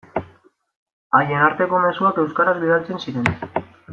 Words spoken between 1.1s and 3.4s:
Haien arteko mezuak euskaraz bidaltzen ziren.